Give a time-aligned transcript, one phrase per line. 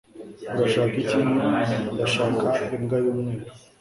[0.55, 1.19] "Urashaka iki?"
[1.93, 3.43] "Ndashaka imbwa yumweru."